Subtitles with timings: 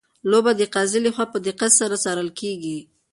[0.31, 2.77] لوبه د قاضي لخوا په دقت سره څارل کیږي.